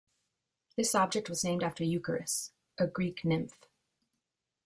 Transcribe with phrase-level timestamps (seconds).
[0.77, 3.67] This object was named after Eucharis, a Greek nymph.